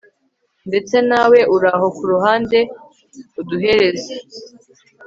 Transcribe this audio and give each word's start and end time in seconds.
ndetse 0.67 0.95
nawe 1.09 1.39
uraho 1.55 1.85
kuruhande 1.97 2.59
uduhereza 3.39 4.13